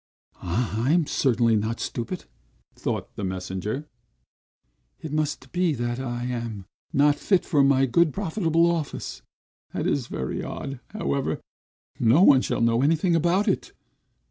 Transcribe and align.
"I 0.41 1.03
certainly 1.05 1.53
am 1.53 1.59
not 1.59 1.79
stupid!" 1.79 2.25
thought 2.73 3.15
the 3.15 3.23
messenger. 3.23 3.87
"It 4.99 5.13
must 5.13 5.51
be, 5.51 5.73
that 5.75 5.99
I 5.99 6.23
am 6.23 6.65
not 6.91 7.17
fit 7.17 7.45
for 7.45 7.63
my 7.63 7.85
good, 7.85 8.11
profitable 8.11 8.65
office! 8.65 9.21
That 9.75 9.85
is 9.85 10.07
very 10.07 10.43
odd; 10.43 10.79
however, 10.89 11.39
no 11.99 12.23
one 12.23 12.41
shall 12.41 12.61
know 12.61 12.81
anything 12.81 13.15
about 13.15 13.47
it." 13.47 13.73